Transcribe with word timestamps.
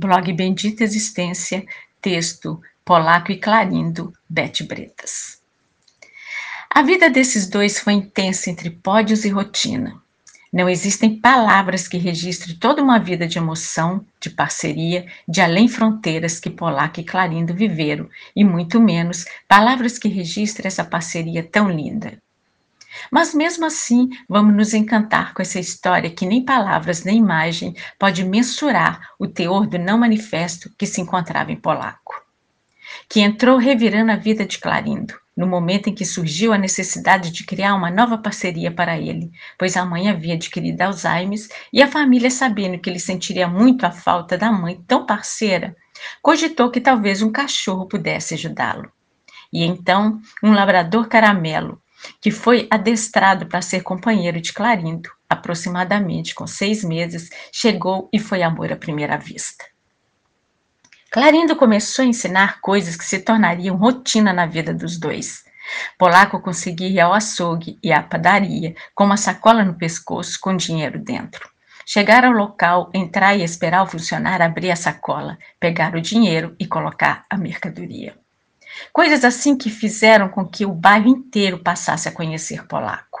Blog 0.00 0.32
Bendita 0.32 0.82
Existência, 0.82 1.62
texto 2.00 2.58
Polaco 2.82 3.30
e 3.30 3.36
Clarindo, 3.36 4.14
Bete 4.26 4.64
Bretas. 4.64 5.42
A 6.70 6.80
vida 6.80 7.10
desses 7.10 7.46
dois 7.46 7.78
foi 7.78 7.92
intensa 7.92 8.48
entre 8.48 8.70
pódios 8.70 9.26
e 9.26 9.28
rotina. 9.28 10.00
Não 10.50 10.70
existem 10.70 11.20
palavras 11.20 11.86
que 11.86 11.98
registrem 11.98 12.56
toda 12.56 12.82
uma 12.82 12.98
vida 12.98 13.28
de 13.28 13.36
emoção, 13.36 14.02
de 14.18 14.30
parceria, 14.30 15.06
de 15.28 15.42
além 15.42 15.68
fronteiras 15.68 16.40
que 16.40 16.48
Polaco 16.48 17.00
e 17.00 17.04
Clarindo 17.04 17.52
viveram, 17.52 18.08
e 18.34 18.42
muito 18.42 18.80
menos 18.80 19.26
palavras 19.46 19.98
que 19.98 20.08
registrem 20.08 20.66
essa 20.66 20.82
parceria 20.82 21.42
tão 21.42 21.70
linda. 21.70 22.16
Mas 23.10 23.34
mesmo 23.34 23.64
assim, 23.64 24.08
vamos 24.28 24.54
nos 24.54 24.74
encantar 24.74 25.32
com 25.34 25.42
essa 25.42 25.58
história 25.60 26.10
que 26.10 26.26
nem 26.26 26.44
palavras 26.44 27.04
nem 27.04 27.18
imagem 27.18 27.74
pode 27.98 28.24
mensurar 28.24 29.10
o 29.18 29.26
teor 29.26 29.66
do 29.66 29.78
não 29.78 29.98
manifesto 29.98 30.70
que 30.76 30.86
se 30.86 31.00
encontrava 31.00 31.52
em 31.52 31.56
polaco. 31.56 32.14
Que 33.08 33.20
entrou 33.20 33.58
revirando 33.58 34.12
a 34.12 34.16
vida 34.16 34.44
de 34.44 34.58
Clarindo, 34.58 35.14
no 35.36 35.46
momento 35.46 35.88
em 35.88 35.94
que 35.94 36.04
surgiu 36.04 36.52
a 36.52 36.58
necessidade 36.58 37.30
de 37.30 37.44
criar 37.44 37.74
uma 37.74 37.90
nova 37.90 38.18
parceria 38.18 38.70
para 38.70 38.98
ele, 38.98 39.30
pois 39.58 39.76
a 39.76 39.84
mãe 39.84 40.08
havia 40.08 40.34
adquirido 40.34 40.82
Alzheimer 40.82 41.38
e 41.72 41.82
a 41.82 41.88
família, 41.88 42.30
sabendo 42.30 42.78
que 42.78 42.90
ele 42.90 42.98
sentiria 42.98 43.48
muito 43.48 43.84
a 43.84 43.90
falta 43.90 44.36
da 44.36 44.52
mãe 44.52 44.82
tão 44.86 45.06
parceira, 45.06 45.76
cogitou 46.20 46.70
que 46.70 46.80
talvez 46.80 47.22
um 47.22 47.32
cachorro 47.32 47.86
pudesse 47.86 48.34
ajudá-lo. 48.34 48.90
E 49.52 49.64
então, 49.64 50.20
um 50.42 50.52
labrador 50.52 51.08
caramelo, 51.08 51.80
que 52.20 52.30
foi 52.30 52.66
adestrado 52.70 53.46
para 53.46 53.62
ser 53.62 53.82
companheiro 53.82 54.40
de 54.40 54.52
Clarindo, 54.52 55.10
aproximadamente 55.28 56.34
com 56.34 56.46
seis 56.46 56.84
meses, 56.84 57.30
chegou 57.52 58.08
e 58.12 58.18
foi 58.18 58.42
amor 58.42 58.72
à 58.72 58.76
primeira 58.76 59.16
vista. 59.16 59.64
Clarindo 61.10 61.56
começou 61.56 62.04
a 62.04 62.08
ensinar 62.08 62.60
coisas 62.60 62.94
que 62.96 63.04
se 63.04 63.18
tornariam 63.18 63.76
rotina 63.76 64.32
na 64.32 64.46
vida 64.46 64.72
dos 64.72 64.98
dois. 64.98 65.44
Polaco 65.98 66.40
conseguia 66.40 66.88
ir 66.88 67.00
ao 67.00 67.12
açougue 67.12 67.78
e 67.82 67.92
à 67.92 68.02
padaria 68.02 68.74
com 68.94 69.04
uma 69.04 69.16
sacola 69.16 69.64
no 69.64 69.74
pescoço 69.74 70.38
com 70.40 70.56
dinheiro 70.56 70.98
dentro. 70.98 71.50
Chegar 71.84 72.24
ao 72.24 72.32
local, 72.32 72.90
entrar 72.94 73.36
e 73.36 73.42
esperar 73.42 73.82
o 73.82 73.86
funcionário 73.86 74.46
abrir 74.46 74.70
a 74.70 74.76
sacola, 74.76 75.36
pegar 75.58 75.94
o 75.96 76.00
dinheiro 76.00 76.54
e 76.58 76.66
colocar 76.66 77.24
a 77.28 77.36
mercadoria. 77.36 78.16
Coisas 78.92 79.24
assim 79.24 79.56
que 79.56 79.70
fizeram 79.70 80.28
com 80.28 80.46
que 80.46 80.66
o 80.66 80.72
bairro 80.72 81.08
inteiro 81.08 81.58
passasse 81.58 82.08
a 82.08 82.12
conhecer 82.12 82.66
Polaco. 82.66 83.20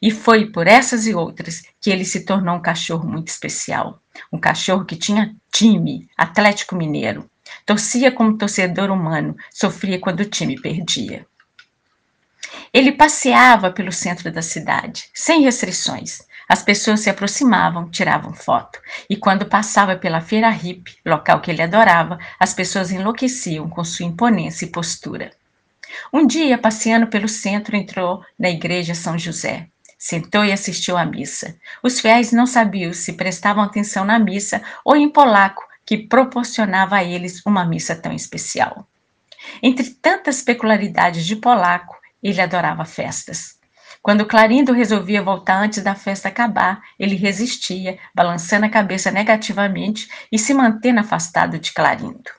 E 0.00 0.10
foi 0.10 0.46
por 0.46 0.66
essas 0.66 1.06
e 1.06 1.14
outras 1.14 1.62
que 1.80 1.90
ele 1.90 2.04
se 2.04 2.24
tornou 2.24 2.56
um 2.56 2.62
cachorro 2.62 3.08
muito 3.08 3.28
especial. 3.28 4.00
Um 4.32 4.38
cachorro 4.38 4.84
que 4.84 4.96
tinha 4.96 5.34
time, 5.52 6.08
Atlético 6.16 6.76
Mineiro. 6.76 7.28
Torcia 7.64 8.10
como 8.10 8.36
torcedor 8.36 8.90
humano, 8.90 9.36
sofria 9.50 9.98
quando 9.98 10.20
o 10.20 10.24
time 10.24 10.60
perdia. 10.60 11.26
Ele 12.72 12.92
passeava 12.92 13.70
pelo 13.70 13.92
centro 13.92 14.32
da 14.32 14.42
cidade, 14.42 15.08
sem 15.14 15.42
restrições, 15.42 16.22
as 16.48 16.62
pessoas 16.62 17.00
se 17.00 17.10
aproximavam, 17.10 17.88
tiravam 17.90 18.32
foto. 18.32 18.78
E 19.08 19.16
quando 19.16 19.46
passava 19.46 19.96
pela 19.96 20.20
feira 20.20 20.50
hippie, 20.50 20.96
local 21.04 21.40
que 21.40 21.50
ele 21.50 21.62
adorava, 21.62 22.18
as 22.38 22.52
pessoas 22.52 22.90
enlouqueciam 22.90 23.68
com 23.68 23.84
sua 23.84 24.06
imponência 24.06 24.64
e 24.64 24.70
postura. 24.70 25.32
Um 26.12 26.26
dia, 26.26 26.58
passeando 26.58 27.06
pelo 27.06 27.28
centro, 27.28 27.76
entrou 27.76 28.24
na 28.38 28.50
igreja 28.50 28.94
São 28.94 29.18
José. 29.18 29.68
Sentou 29.98 30.44
e 30.44 30.52
assistiu 30.52 30.98
à 30.98 31.04
missa. 31.04 31.56
Os 31.82 32.00
fiéis 32.00 32.30
não 32.30 32.46
sabiam 32.46 32.92
se 32.92 33.14
prestavam 33.14 33.62
atenção 33.62 34.04
na 34.04 34.18
missa 34.18 34.62
ou 34.84 34.96
em 34.96 35.08
polaco, 35.08 35.64
que 35.86 35.96
proporcionava 35.96 36.96
a 36.96 37.04
eles 37.04 37.44
uma 37.44 37.64
missa 37.64 37.94
tão 37.94 38.12
especial. 38.12 38.86
Entre 39.62 39.90
tantas 39.90 40.42
peculiaridades 40.42 41.24
de 41.24 41.36
polaco, 41.36 41.96
ele 42.22 42.40
adorava 42.40 42.84
festas. 42.84 43.58
Quando 44.04 44.26
Clarindo 44.26 44.74
resolvia 44.74 45.22
voltar 45.22 45.56
antes 45.56 45.82
da 45.82 45.94
festa 45.94 46.28
acabar, 46.28 46.82
ele 46.98 47.14
resistia, 47.14 47.98
balançando 48.14 48.66
a 48.66 48.68
cabeça 48.68 49.10
negativamente 49.10 50.06
e 50.30 50.38
se 50.38 50.52
mantendo 50.52 51.00
afastado 51.00 51.58
de 51.58 51.72
Clarindo. 51.72 52.30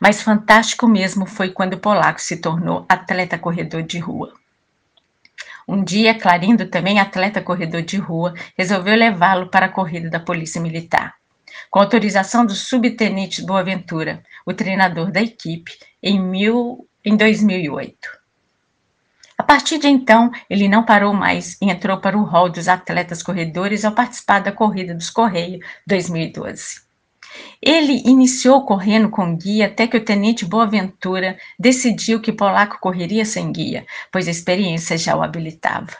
Mas 0.00 0.22
fantástico 0.22 0.88
mesmo 0.88 1.26
foi 1.26 1.50
quando 1.50 1.74
o 1.74 1.78
polaco 1.78 2.18
se 2.18 2.38
tornou 2.38 2.86
atleta 2.88 3.36
corredor 3.36 3.82
de 3.82 3.98
rua. 3.98 4.32
Um 5.68 5.84
dia, 5.84 6.18
Clarindo, 6.18 6.64
também 6.64 6.98
atleta 6.98 7.42
corredor 7.42 7.82
de 7.82 7.98
rua, 7.98 8.32
resolveu 8.56 8.96
levá-lo 8.96 9.50
para 9.50 9.66
a 9.66 9.70
corrida 9.70 10.08
da 10.08 10.18
Polícia 10.18 10.62
Militar. 10.62 11.12
Com 11.70 11.78
autorização 11.78 12.46
do 12.46 12.54
subtenente 12.54 13.42
Boaventura, 13.42 14.22
o 14.46 14.54
treinador 14.54 15.12
da 15.12 15.20
equipe, 15.20 15.72
em, 16.02 16.18
mil, 16.18 16.88
em 17.04 17.18
2008. 17.18 18.19
Partir 19.50 19.78
de 19.78 19.88
então, 19.88 20.30
ele 20.48 20.68
não 20.68 20.84
parou 20.84 21.12
mais 21.12 21.58
e 21.60 21.68
entrou 21.68 21.98
para 21.98 22.16
o 22.16 22.22
hall 22.22 22.48
dos 22.48 22.68
atletas 22.68 23.20
corredores 23.20 23.84
ao 23.84 23.90
participar 23.90 24.38
da 24.38 24.52
Corrida 24.52 24.94
dos 24.94 25.10
Correios 25.10 25.58
2012. 25.88 26.82
Ele 27.60 28.00
iniciou 28.06 28.64
correndo 28.64 29.10
com 29.10 29.36
guia 29.36 29.66
até 29.66 29.88
que 29.88 29.96
o 29.96 30.04
tenente 30.04 30.46
Boaventura 30.46 31.36
decidiu 31.58 32.20
que 32.20 32.32
Polaco 32.32 32.78
correria 32.78 33.24
sem 33.24 33.50
guia, 33.50 33.84
pois 34.12 34.28
a 34.28 34.30
experiência 34.30 34.96
já 34.96 35.16
o 35.16 35.22
habilitava. 35.22 35.96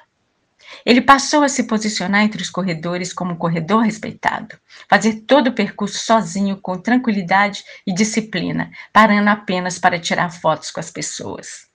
Ele 0.87 1.01
passou 1.01 1.43
a 1.43 1.49
se 1.49 1.65
posicionar 1.65 2.23
entre 2.23 2.41
os 2.41 2.51
corredores 2.51 3.13
como 3.13 3.33
um 3.33 3.37
corredor 3.37 3.83
respeitado, 3.83 4.57
fazer 4.89 5.23
todo 5.23 5.49
o 5.49 5.53
percurso 5.53 5.99
sozinho, 5.99 6.57
com 6.63 6.79
tranquilidade 6.79 7.65
e 7.85 7.93
disciplina, 7.93 8.71
parando 8.93 9.29
apenas 9.29 9.77
para 9.77 9.99
tirar 9.99 10.31
fotos 10.31 10.71
com 10.71 10.79
as 10.79 10.93
pessoas. 10.93 11.70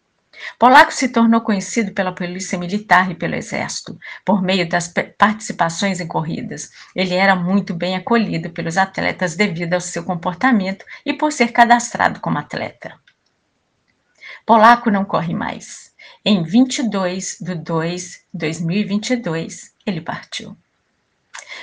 Polaco 0.57 0.93
se 0.93 1.09
tornou 1.09 1.41
conhecido 1.41 1.91
pela 1.93 2.13
polícia 2.13 2.57
militar 2.57 3.11
e 3.11 3.15
pelo 3.15 3.35
exército, 3.35 3.97
por 4.23 4.41
meio 4.41 4.67
das 4.67 4.91
participações 5.17 5.99
em 5.99 6.07
corridas. 6.07 6.71
Ele 6.95 7.13
era 7.13 7.35
muito 7.35 7.73
bem 7.73 7.95
acolhido 7.95 8.49
pelos 8.49 8.77
atletas 8.77 9.35
devido 9.35 9.73
ao 9.73 9.81
seu 9.81 10.03
comportamento 10.03 10.85
e 11.05 11.13
por 11.13 11.31
ser 11.31 11.51
cadastrado 11.51 12.19
como 12.19 12.37
atleta. 12.37 12.93
Polaco 14.45 14.91
não 14.91 15.03
corre 15.03 15.33
mais. 15.33 15.93
Em 16.23 16.43
22 16.43 17.37
de 17.41 17.55
2 17.55 18.03
de 18.33 18.39
2022, 18.39 19.73
ele 19.85 20.01
partiu. 20.01 20.55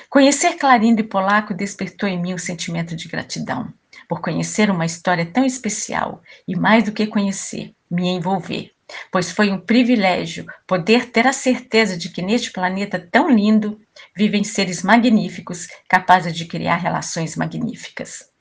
Conhecer 0.08 0.56
Clarindo 0.56 1.00
e 1.00 1.04
Polaco 1.04 1.54
despertou 1.54 2.08
em 2.08 2.20
mim 2.20 2.34
um 2.34 2.38
sentimento 2.38 2.94
de 2.96 3.08
gratidão 3.08 3.72
por 4.08 4.20
conhecer 4.20 4.70
uma 4.70 4.84
história 4.84 5.24
tão 5.24 5.44
especial 5.44 6.22
e, 6.46 6.54
mais 6.54 6.84
do 6.84 6.92
que 6.92 7.06
conhecer, 7.06 7.74
me 7.90 8.08
envolver, 8.08 8.71
pois 9.10 9.30
foi 9.30 9.50
um 9.50 9.58
privilégio 9.58 10.46
poder 10.66 11.10
ter 11.10 11.26
a 11.26 11.32
certeza 11.32 11.96
de 11.96 12.08
que 12.08 12.22
neste 12.22 12.50
planeta 12.50 12.98
tão 12.98 13.30
lindo 13.30 13.80
vivem 14.16 14.44
seres 14.44 14.82
magníficos 14.82 15.68
capazes 15.88 16.34
de 16.34 16.46
criar 16.46 16.76
relações 16.76 17.36
magníficas. 17.36 18.32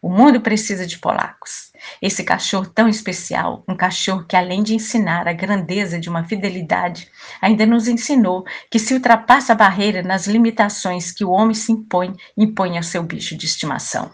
O 0.00 0.08
mundo 0.08 0.40
precisa 0.40 0.86
de 0.86 0.96
polacos. 0.96 1.72
Esse 2.00 2.22
cachorro 2.22 2.66
tão 2.66 2.88
especial, 2.88 3.64
um 3.68 3.76
cachorro 3.76 4.24
que, 4.24 4.36
além 4.36 4.62
de 4.62 4.74
ensinar 4.74 5.26
a 5.26 5.32
grandeza 5.32 5.98
de 5.98 6.08
uma 6.08 6.22
fidelidade, 6.24 7.10
ainda 7.42 7.66
nos 7.66 7.88
ensinou 7.88 8.44
que 8.70 8.78
se 8.78 8.94
ultrapassa 8.94 9.52
a 9.52 9.56
barreira 9.56 10.00
nas 10.00 10.28
limitações 10.28 11.10
que 11.10 11.24
o 11.24 11.30
homem 11.30 11.54
se 11.54 11.72
impõe, 11.72 12.14
impõe 12.36 12.76
ao 12.76 12.82
seu 12.84 13.02
bicho 13.02 13.36
de 13.36 13.46
estimação. 13.46 14.08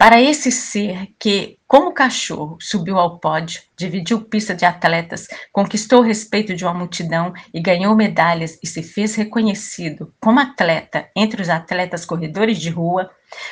Para 0.00 0.18
esse 0.18 0.50
ser 0.50 1.08
que, 1.18 1.58
como 1.68 1.92
cachorro, 1.92 2.56
subiu 2.58 2.98
ao 2.98 3.18
pódio, 3.18 3.60
dividiu 3.76 4.22
pista 4.22 4.54
de 4.54 4.64
atletas, 4.64 5.28
conquistou 5.52 6.00
o 6.00 6.02
respeito 6.02 6.56
de 6.56 6.64
uma 6.64 6.72
multidão 6.72 7.34
e 7.52 7.60
ganhou 7.60 7.94
medalhas 7.94 8.58
e 8.62 8.66
se 8.66 8.82
fez 8.82 9.14
reconhecido 9.14 10.10
como 10.18 10.40
atleta 10.40 11.10
entre 11.14 11.42
os 11.42 11.50
atletas 11.50 12.06
corredores 12.06 12.56
de 12.58 12.70
rua, 12.70 13.10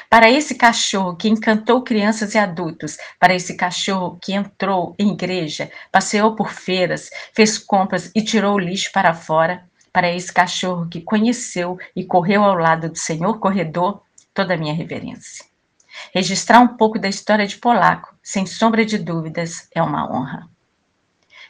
para 0.09 0.31
esse 0.31 0.55
cachorro 0.55 1.17
que 1.17 1.29
encantou 1.29 1.85
crianças 1.85 2.35
e 2.35 2.39
adultos, 2.39 2.97
para 3.21 3.35
esse 3.35 3.55
cachorro 3.55 4.19
que 4.19 4.33
entrou 4.33 4.97
em 4.99 5.13
igreja, 5.13 5.71
passeou 5.93 6.35
por 6.35 6.51
feiras, 6.51 7.11
fez 7.35 7.59
compras 7.59 8.11
e 8.15 8.23
tirou 8.23 8.55
o 8.55 8.59
lixo 8.59 8.91
para 8.91 9.13
fora, 9.13 9.69
para 9.93 10.11
esse 10.11 10.33
cachorro 10.33 10.89
que 10.89 11.03
conheceu 11.03 11.77
e 11.95 12.07
correu 12.07 12.43
ao 12.43 12.55
lado 12.55 12.89
do 12.89 12.97
Senhor 12.97 13.39
corredor, 13.39 14.01
toda 14.33 14.55
a 14.55 14.57
minha 14.57 14.73
reverência. 14.73 15.48
Registrar 16.15 16.61
um 16.61 16.69
pouco 16.69 16.99
da 16.99 17.09
história 17.09 17.47
de 17.47 17.57
Polaco, 17.57 18.15
sem 18.23 18.47
sombra 18.47 18.85
de 18.85 18.99
dúvidas, 18.99 19.69
é 19.75 19.83
uma 19.83 20.11
honra. 20.11 20.49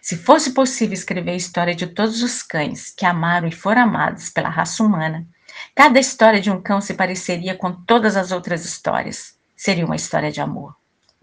Se 0.00 0.16
fosse 0.16 0.52
possível 0.52 0.94
escrever 0.94 1.32
a 1.32 1.36
história 1.36 1.74
de 1.74 1.86
todos 1.86 2.22
os 2.22 2.42
cães 2.42 2.90
que 2.90 3.04
amaram 3.04 3.48
e 3.48 3.52
foram 3.52 3.82
amados 3.82 4.30
pela 4.30 4.48
raça 4.48 4.82
humana, 4.82 5.26
cada 5.74 5.98
história 5.98 6.40
de 6.40 6.50
um 6.50 6.60
cão 6.60 6.80
se 6.80 6.94
pareceria 6.94 7.54
com 7.54 7.72
todas 7.72 8.16
as 8.16 8.32
outras 8.32 8.64
histórias. 8.64 9.36
Seria 9.56 9.84
uma 9.84 9.96
história 9.96 10.30
de 10.30 10.40
amor. 10.40 10.74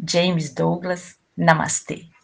James 0.08 0.54
Douglas, 0.54 1.16
Namastê. 1.38 2.15